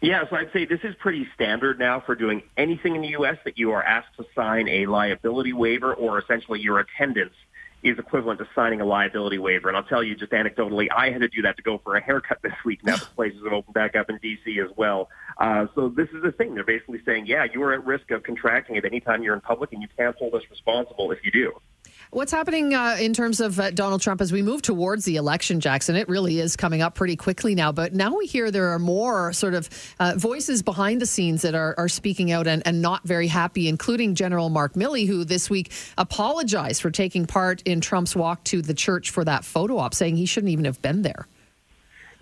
[0.00, 3.38] Yeah, so I'd say this is pretty standard now for doing anything in the U.S.
[3.44, 7.34] that you are asked to sign a liability waiver or essentially your attendance
[7.84, 9.68] is equivalent to signing a liability waiver.
[9.68, 12.02] And I'll tell you just anecdotally, I had to do that to go for a
[12.02, 12.84] haircut this week.
[12.84, 14.58] Now the places have opened back up in D.C.
[14.60, 15.10] as well.
[15.38, 16.54] Uh, so this is the thing.
[16.54, 19.72] They're basically saying, yeah, you are at risk of contracting it anytime you're in public
[19.72, 21.52] and you can't hold us responsible if you do.
[22.14, 25.58] What's happening uh, in terms of uh, Donald Trump as we move towards the election,
[25.58, 25.96] Jackson?
[25.96, 27.72] It really is coming up pretty quickly now.
[27.72, 31.56] But now we hear there are more sort of uh, voices behind the scenes that
[31.56, 35.50] are, are speaking out and, and not very happy, including General Mark Milley, who this
[35.50, 39.92] week apologized for taking part in Trump's walk to the church for that photo op,
[39.92, 41.26] saying he shouldn't even have been there.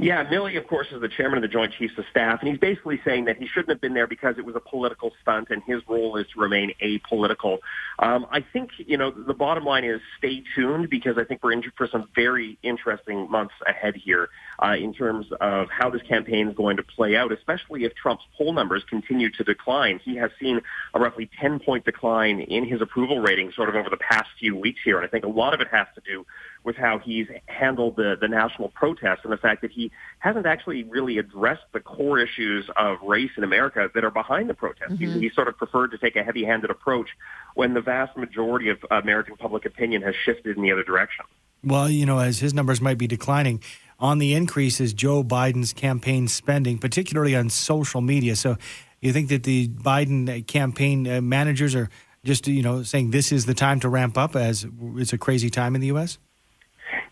[0.03, 2.59] Yeah, Milley, of course, is the chairman of the Joint Chiefs of Staff, and he's
[2.59, 5.63] basically saying that he shouldn't have been there because it was a political stunt, and
[5.65, 7.59] his role is to remain apolitical.
[8.01, 11.53] Um, I think, you know, the bottom line is stay tuned because I think we're
[11.53, 16.49] in for some very interesting months ahead here uh, in terms of how this campaign
[16.49, 20.01] is going to play out, especially if Trump's poll numbers continue to decline.
[20.05, 20.63] He has seen
[20.95, 24.81] a roughly 10-point decline in his approval rating sort of over the past few weeks
[24.85, 26.27] here, and I think a lot of it has to do
[26.65, 30.85] with how he's handled the, the national protests and the fact that he hasn't actually
[30.85, 34.93] really addressed the core issues of race in America that are behind the protests.
[34.93, 35.21] Mm-hmm.
[35.21, 37.09] He, he sort of preferred to take a heavy-handed approach
[37.55, 41.25] when the vast majority of American public opinion has shifted in the other direction.
[41.65, 43.63] Well, you know, as his numbers might be declining,
[43.99, 48.35] on the increase is Joe Biden's campaign spending, particularly on social media.
[48.35, 48.57] So
[49.01, 51.89] you think that the Biden campaign uh, managers are
[52.25, 55.51] just, you know, saying this is the time to ramp up as it's a crazy
[55.51, 56.19] time in the U.S.?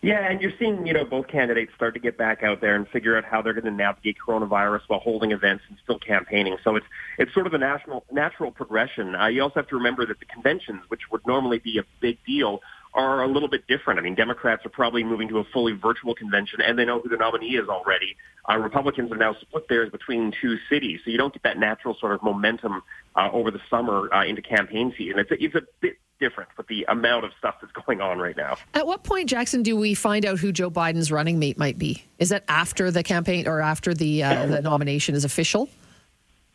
[0.01, 2.87] Yeah, and you're seeing, you know, both candidates start to get back out there and
[2.87, 6.57] figure out how they're going to navigate coronavirus while holding events and still campaigning.
[6.63, 6.85] So it's
[7.17, 9.15] it's sort of a national natural progression.
[9.15, 12.17] Uh, you also have to remember that the conventions, which would normally be a big
[12.25, 12.61] deal,
[12.93, 13.99] are a little bit different.
[13.99, 17.09] I mean, Democrats are probably moving to a fully virtual convention, and they know who
[17.09, 18.17] the nominee is already.
[18.49, 21.95] Uh, Republicans have now split theirs between two cities, so you don't get that natural
[21.99, 22.81] sort of momentum
[23.15, 25.19] uh, over the summer uh, into campaign season.
[25.19, 28.37] It's a, it's a bit different with the amount of stuff that's going on right
[28.37, 28.55] now.
[28.73, 32.05] At what point, Jackson, do we find out who Joe Biden's running mate might be?
[32.19, 35.67] Is that after the campaign or after the uh, the nomination is official?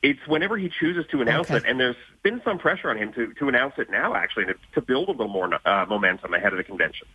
[0.02, 1.56] It's whenever he chooses to announce okay.
[1.56, 4.54] it, and there's been some pressure on him to, to announce it now, actually, to,
[4.74, 7.08] to build a little more uh, momentum ahead of the convention.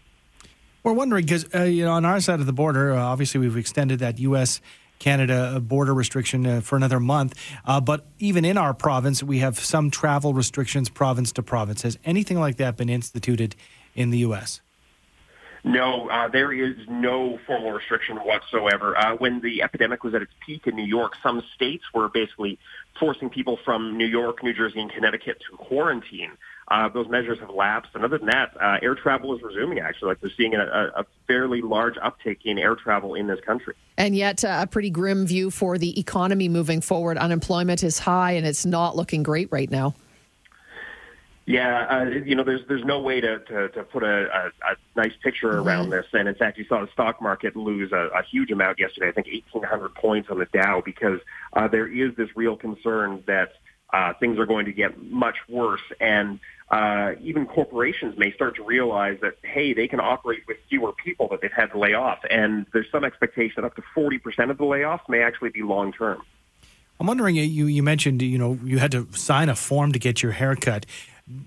[0.83, 3.57] We're wondering because uh, you know on our side of the border, uh, obviously we've
[3.57, 4.61] extended that U.S.
[5.01, 7.33] Canada border restriction uh, for another month.
[7.65, 11.81] Uh, but even in our province, we have some travel restrictions province to province.
[11.81, 13.55] Has anything like that been instituted
[13.95, 14.61] in the U.S.?
[15.63, 18.97] No, uh, there is no formal restriction whatsoever.
[18.97, 22.59] Uh, when the epidemic was at its peak in New York, some states were basically
[22.99, 26.31] forcing people from New York, New Jersey, and Connecticut to quarantine.
[26.71, 29.79] Uh, those measures have lapsed, and other than that, uh, air travel is resuming.
[29.79, 33.75] Actually, like they're seeing a, a fairly large uptick in air travel in this country.
[33.97, 37.17] And yet, uh, a pretty grim view for the economy moving forward.
[37.17, 39.95] Unemployment is high, and it's not looking great right now.
[41.45, 44.75] Yeah, uh, you know, there's there's no way to to, to put a, a, a
[44.95, 46.05] nice picture around this.
[46.13, 49.09] And in fact, you saw the stock market lose a, a huge amount yesterday.
[49.09, 51.19] I think 1,800 points on the Dow because
[51.51, 53.55] uh, there is this real concern that
[53.93, 55.81] uh, things are going to get much worse.
[55.99, 60.93] And uh, even corporations may start to realize that, hey, they can operate with fewer
[60.93, 62.19] people that they've had to lay off.
[62.29, 65.91] And there's some expectation that up to 40% of the layoffs may actually be long
[65.91, 66.21] term.
[66.99, 70.21] I'm wondering, you, you mentioned, you know, you had to sign a form to get
[70.21, 70.85] your haircut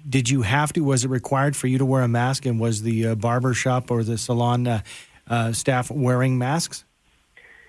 [0.09, 0.81] did you have to?
[0.81, 2.47] Was it required for you to wear a mask?
[2.47, 4.83] And was the uh, barber shop or the salon uh,
[5.29, 6.85] uh, staff wearing masks?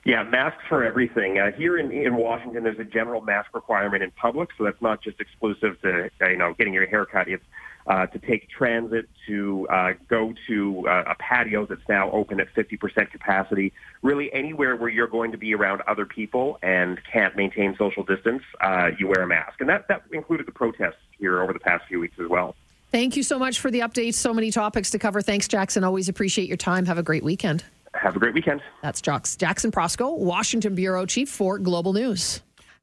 [0.05, 1.39] Yeah, masks for everything.
[1.39, 5.01] Uh, here in, in Washington, there's a general mask requirement in public, so that's not
[5.01, 7.27] just exclusive to uh, you know getting your haircut.
[7.27, 7.43] It's
[7.87, 12.53] uh, to take transit, to uh, go to uh, a patio that's now open at
[12.55, 13.73] 50% capacity.
[14.01, 18.41] Really, anywhere where you're going to be around other people and can't maintain social distance,
[18.61, 19.59] uh, you wear a mask.
[19.59, 22.55] And that, that included the protests here over the past few weeks as well.
[22.91, 24.15] Thank you so much for the updates.
[24.15, 25.21] So many topics to cover.
[25.21, 25.83] Thanks, Jackson.
[25.83, 26.85] Always appreciate your time.
[26.85, 27.63] Have a great weekend.
[28.05, 28.61] Have a great weekend.
[28.83, 32.39] That's Jackson Proskow, Washington Bureau Chief for Global News.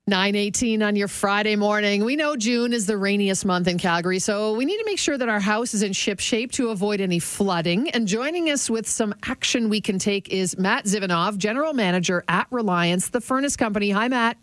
[0.08, 2.04] 918 on your Friday morning.
[2.04, 5.16] We know June is the rainiest month in Calgary, so we need to make sure
[5.16, 7.88] that our house is in ship shape to avoid any flooding.
[7.90, 12.48] And joining us with some action we can take is Matt Zivanov, General Manager at
[12.50, 13.90] Reliance, the furnace company.
[13.90, 14.38] Hi, Matt.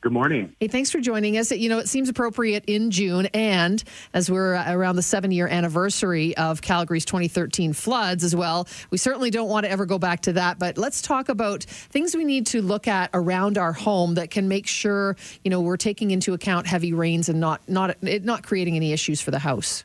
[0.00, 0.54] Good morning.
[0.60, 1.50] Hey, thanks for joining us.
[1.50, 3.82] You know, it seems appropriate in June, and
[4.14, 9.30] as we're around the seven year anniversary of Calgary's 2013 floods as well, we certainly
[9.30, 10.60] don't want to ever go back to that.
[10.60, 14.46] But let's talk about things we need to look at around our home that can
[14.46, 18.44] make sure, you know, we're taking into account heavy rains and not, not, it not
[18.44, 19.82] creating any issues for the house.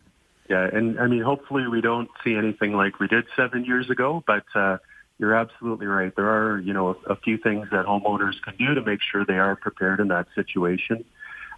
[0.48, 4.24] Yeah, and I mean, hopefully we don't see anything like we did seven years ago,
[4.28, 4.78] but, uh,
[5.24, 6.14] you're absolutely right.
[6.14, 9.38] There are, you know, a, few things that homeowners can do to make sure they
[9.38, 11.06] are prepared in that situation.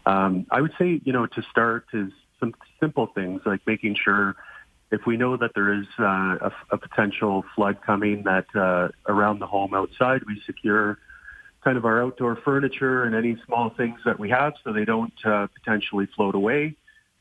[0.05, 4.35] Um, I would say, you know, to start is some simple things like making sure
[4.91, 9.39] if we know that there is uh, a, a, potential flood coming, that uh, around
[9.39, 10.99] the home outside we secure
[11.63, 15.25] kind of our outdoor furniture and any small things that we have so they don't
[15.25, 16.75] uh, potentially float away.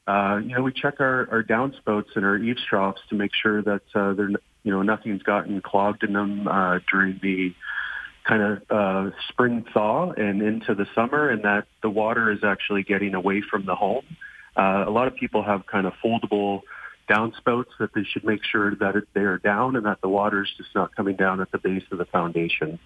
[0.07, 3.63] Uh, you know, we check our, our downspouts and our eaves troughs to make sure
[3.63, 4.29] that uh, they're
[4.65, 7.55] you know, nothing's gotten clogged in them uh, during the
[8.25, 12.83] kind of uh, spring thaw and into the summer, and that the water is actually
[12.83, 14.05] getting away from the home.
[14.57, 16.63] Uh, a lot of people have kind of foldable
[17.09, 20.43] downspouts that they should make sure that it, they are down and that the water
[20.43, 22.79] is just not coming down at the base of the foundation.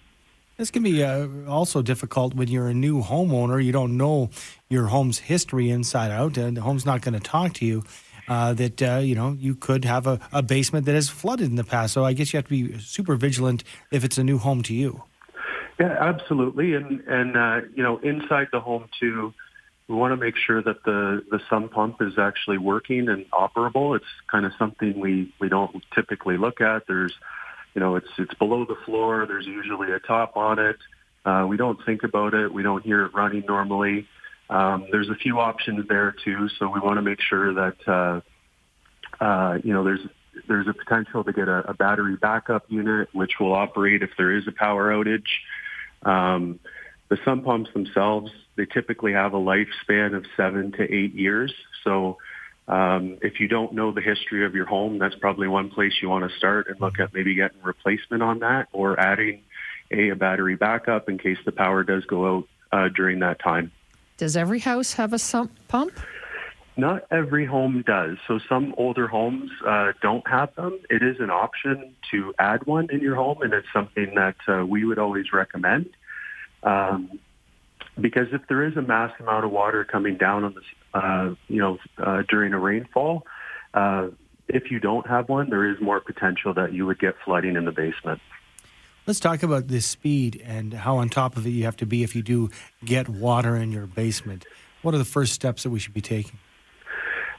[0.57, 3.63] This can be uh, also difficult when you're a new homeowner.
[3.63, 4.29] You don't know
[4.67, 7.85] your home's history inside out, and the home's not going to talk to you
[8.29, 11.55] uh, that uh, you know you could have a, a basement that has flooded in
[11.55, 11.93] the past.
[11.93, 14.73] So I guess you have to be super vigilant if it's a new home to
[14.73, 15.03] you.
[15.79, 19.33] Yeah, absolutely, and and uh, you know inside the home too.
[19.87, 23.95] We want to make sure that the, the sump pump is actually working and operable.
[23.95, 26.85] It's kind of something we, we don't typically look at.
[26.85, 27.11] There's,
[27.73, 29.25] you know, it's it's below the floor.
[29.25, 30.77] There's usually a top on it.
[31.25, 32.53] Uh, we don't think about it.
[32.53, 34.07] We don't hear it running normally.
[34.49, 38.21] Um, there's a few options there too, so we want to make sure that uh,
[39.23, 40.01] uh, you know there's
[40.47, 44.35] there's a potential to get a, a, battery backup unit, which will operate if there
[44.35, 45.27] is a power outage.
[46.03, 46.59] Um,
[47.09, 51.53] the sump pumps themselves, they typically have a lifespan of seven to eight years.
[51.83, 52.17] So
[52.67, 56.09] um, if you don't know the history of your home, that's probably one place you
[56.09, 59.41] want to start and look at maybe getting replacement on that or adding
[59.91, 63.71] a, a battery backup in case the power does go out uh, during that time.
[64.19, 65.97] Does every house have a sump pump?
[66.75, 68.17] Not every home does.
[68.27, 70.77] So some older homes uh, don't have them.
[70.89, 74.65] It is an option to add one in your home, and it's something that uh,
[74.65, 75.89] we would always recommend.
[76.63, 77.19] Um,
[77.99, 81.61] because if there is a mass amount of water coming down on the, uh, you
[81.61, 83.25] know, uh, during a rainfall,
[83.73, 84.09] uh,
[84.49, 87.63] if you don't have one, there is more potential that you would get flooding in
[87.63, 88.19] the basement.
[89.09, 92.03] Let's talk about this speed and how on top of it you have to be
[92.03, 92.51] if you do
[92.85, 94.45] get water in your basement.
[94.83, 96.37] What are the first steps that we should be taking?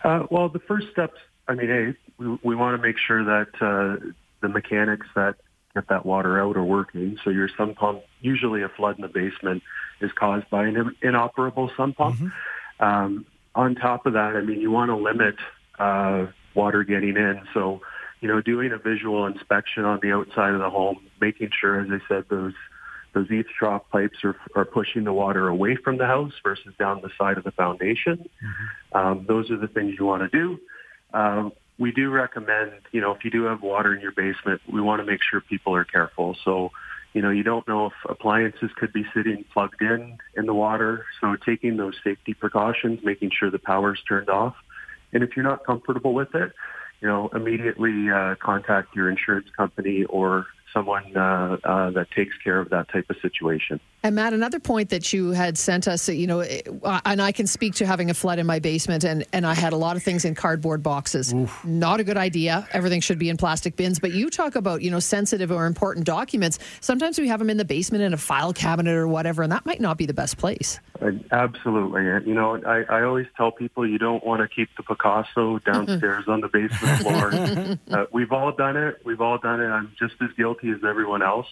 [0.02, 3.51] Uh, well, the first steps, I mean, hey, we, we want to make sure that
[3.61, 4.05] uh,
[4.40, 5.36] the mechanics that
[5.72, 7.20] get that water out are working.
[7.22, 9.62] So your sump pump, usually a flood in the basement,
[10.01, 12.16] is caused by an inoperable sump pump.
[12.16, 12.84] Mm-hmm.
[12.84, 15.36] Um, on top of that, I mean, you want to limit
[15.78, 17.42] uh, water getting in.
[17.55, 17.80] So
[18.20, 21.88] you know, doing a visual inspection on the outside of the home, making sure, as
[21.90, 22.54] I said, those
[23.12, 27.00] those eaves trough pipes are, are pushing the water away from the house versus down
[27.02, 28.28] the side of the foundation.
[28.42, 28.96] Mm-hmm.
[28.96, 30.60] Um, those are the things you want to do.
[31.12, 34.80] Um, we do recommend, you know, if you do have water in your basement, we
[34.80, 36.36] want to make sure people are careful.
[36.44, 36.70] So,
[37.12, 41.04] you know, you don't know if appliances could be sitting plugged in in the water.
[41.20, 44.54] So taking those safety precautions, making sure the power's turned off.
[45.12, 46.52] And if you're not comfortable with it,
[47.01, 52.60] you know, immediately uh, contact your insurance company or someone uh, uh, that takes care
[52.60, 53.80] of that type of situation.
[54.02, 57.74] And Matt, another point that you had sent us, you know, and I can speak
[57.76, 60.24] to having a flood in my basement, and, and I had a lot of things
[60.24, 61.34] in cardboard boxes.
[61.34, 61.64] Oof.
[61.64, 62.66] Not a good idea.
[62.72, 63.98] Everything should be in plastic bins.
[63.98, 66.58] But you talk about, you know, sensitive or important documents.
[66.80, 69.66] Sometimes we have them in the basement in a file cabinet or whatever, and that
[69.66, 70.80] might not be the best place.
[71.00, 72.04] Uh, absolutely.
[72.26, 76.24] You know, I, I always tell people you don't want to keep the Picasso downstairs
[76.28, 77.78] on the basement floor.
[77.98, 79.00] uh, we've all done it.
[79.04, 79.68] We've all done it.
[79.68, 81.46] I'm just as guilty as everyone else.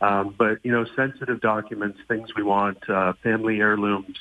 [0.00, 4.16] Um, but you know, sensitive documents, things we want, uh, family heirlooms.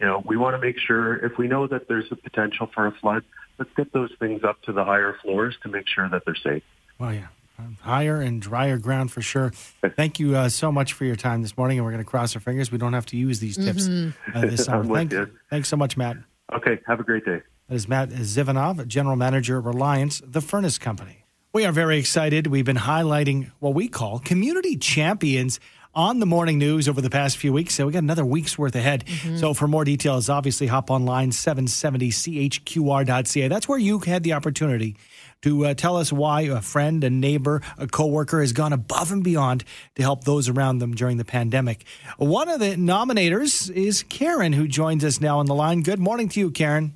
[0.00, 2.86] You know, we want to make sure if we know that there's a potential for
[2.86, 3.24] a flood,
[3.58, 6.62] let's get those things up to the higher floors to make sure that they're safe.
[6.98, 7.28] Well, yeah.
[7.58, 9.50] Um, higher and drier ground for sure.
[9.96, 12.34] Thank you uh, so much for your time this morning, and we're going to cross
[12.34, 14.36] our fingers we don't have to use these tips mm-hmm.
[14.36, 14.94] uh, this summer.
[14.94, 15.30] Thank, you.
[15.48, 16.18] thanks so much, Matt.
[16.52, 17.40] Okay, have a great day.
[17.68, 21.25] That is Matt Zivanov, General Manager, of Reliance, the Furnace Company.
[21.56, 22.46] We are very excited.
[22.48, 25.58] We've been highlighting what we call community champions
[25.94, 27.72] on the morning news over the past few weeks.
[27.72, 29.06] So we got another week's worth ahead.
[29.06, 29.38] Mm-hmm.
[29.38, 33.48] So for more details, obviously hop online 770chqr.ca.
[33.48, 34.98] That's where you had the opportunity
[35.40, 39.24] to uh, tell us why a friend, a neighbor, a coworker has gone above and
[39.24, 41.86] beyond to help those around them during the pandemic.
[42.18, 45.80] One of the nominators is Karen, who joins us now on the line.
[45.80, 46.92] Good morning to you, Karen.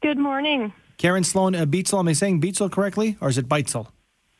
[0.00, 0.72] Good morning.
[1.00, 3.86] Karen Sloan uh, Beitzel, am I saying Beitzel correctly, or is it Beitzel?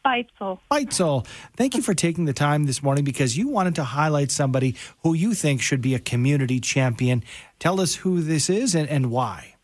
[0.04, 0.58] Beitzel.
[0.70, 1.26] Beitzel.
[1.56, 5.14] Thank you for taking the time this morning because you wanted to highlight somebody who
[5.14, 7.24] you think should be a community champion.
[7.58, 9.54] Tell us who this is and, and why.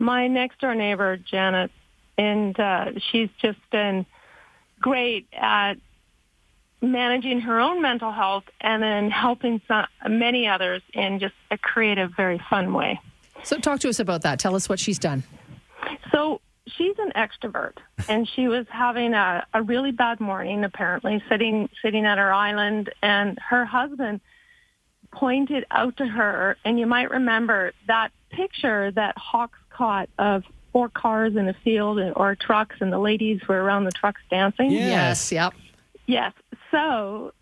[0.00, 1.70] My next door neighbor, Janet,
[2.18, 4.04] and uh, she's just been
[4.80, 5.74] great at
[6.82, 12.10] managing her own mental health and then helping some, many others in just a creative,
[12.16, 13.00] very fun way.
[13.44, 14.40] So, talk to us about that.
[14.40, 15.22] Tell us what she's done.
[16.12, 16.40] So
[16.76, 17.74] she's an extrovert
[18.08, 22.92] and she was having a, a really bad morning apparently sitting sitting at her island
[23.02, 24.20] and her husband
[25.12, 30.88] pointed out to her and you might remember that picture that hawks caught of four
[30.88, 34.70] cars in a field or trucks and the ladies were around the trucks dancing?
[34.70, 35.54] Yes yep.
[36.06, 36.32] Yes.
[36.70, 37.32] So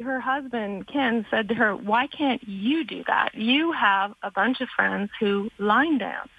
[0.00, 3.34] her husband ken said to her why can't you do that?
[3.34, 6.30] You have a bunch of friends who line dance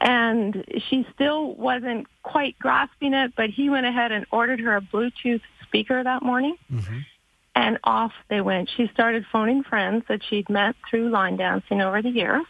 [0.00, 4.80] and she still wasn't quite grasping it, but he went ahead and ordered her a
[4.80, 6.56] Bluetooth speaker that morning.
[6.72, 6.98] Mm-hmm.
[7.54, 8.70] And off they went.
[8.74, 12.44] She started phoning friends that she'd met through line dancing over the years.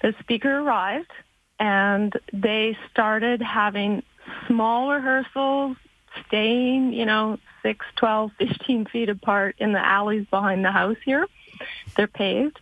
[0.00, 1.10] The speaker arrived
[1.58, 4.02] and they started having
[4.46, 5.76] small rehearsals,
[6.26, 11.26] staying, you know, six, twelve, fifteen feet apart in the alleys behind the house here.
[11.96, 12.58] They're paved.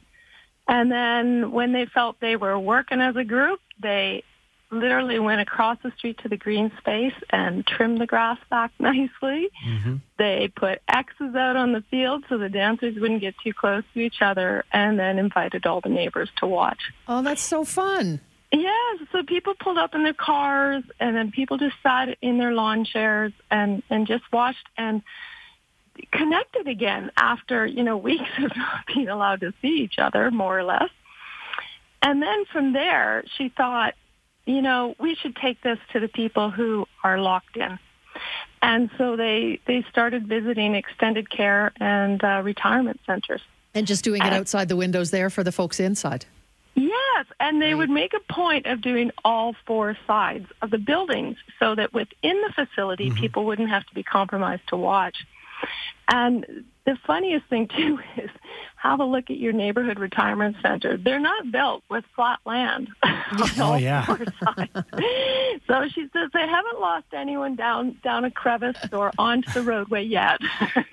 [0.67, 4.25] And then when they felt they were working as a group, they
[4.71, 9.51] literally went across the street to the green space and trimmed the grass back nicely.
[9.67, 9.97] Mm-hmm.
[10.19, 14.01] They put X's out on the field so the dancers wouldn't get too close to
[14.01, 16.79] each other and then invited all the neighbors to watch.
[17.09, 18.21] Oh, that's so fun.
[18.53, 22.53] Yes, so people pulled up in their cars and then people just sat in their
[22.53, 25.03] lawn chairs and, and just watched and
[26.11, 30.59] connected again after, you know, weeks of not being allowed to see each other, more
[30.59, 30.91] or less.
[32.03, 33.95] And then from there, she thought,
[34.47, 37.79] you know, we should take this to the people who are locked in.
[38.63, 43.41] And so they, they started visiting extended care and uh, retirement centers.
[43.75, 46.27] And just doing it outside the windows there for the folks inside.
[46.75, 47.75] Yes, and they right.
[47.75, 52.41] would make a point of doing all four sides of the buildings so that within
[52.43, 53.19] the facility, mm-hmm.
[53.19, 55.27] people wouldn't have to be compromised to watch.
[56.09, 58.31] And the funniest thing too is
[58.77, 60.97] have a look at your neighborhood retirement center.
[60.97, 62.89] They're not built with flat land.
[63.59, 64.07] oh yeah.
[64.07, 70.03] so she says they haven't lost anyone down down a crevice or onto the roadway
[70.03, 70.41] yet.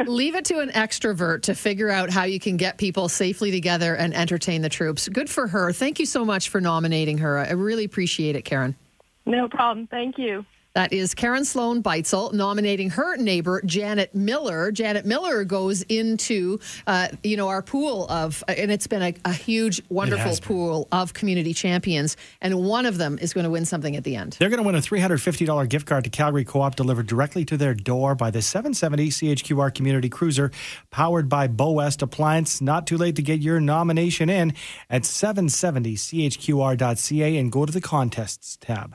[0.05, 3.95] Leave it to an extrovert to figure out how you can get people safely together
[3.95, 5.07] and entertain the troops.
[5.07, 5.71] Good for her.
[5.71, 7.39] Thank you so much for nominating her.
[7.39, 8.75] I really appreciate it, Karen.
[9.25, 9.87] No problem.
[9.87, 10.45] Thank you.
[10.77, 14.71] That is Karen Sloan Beitzel nominating her neighbor, Janet Miller.
[14.71, 19.33] Janet Miller goes into, uh, you know, our pool of, and it's been a, a
[19.33, 22.15] huge, wonderful pool of community champions.
[22.41, 24.37] And one of them is going to win something at the end.
[24.39, 27.57] They're going to win a $350 gift card to Calgary Co op delivered directly to
[27.57, 30.51] their door by the 770 CHQR Community Cruiser,
[30.91, 32.61] powered by Bow West Appliance.
[32.61, 34.53] Not too late to get your nomination in
[34.91, 38.85] at 770chqr.ca and go to the contests tab.